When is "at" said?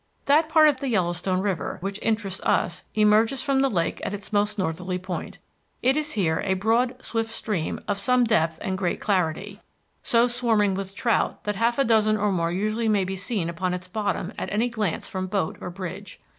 4.03-4.15, 14.39-14.51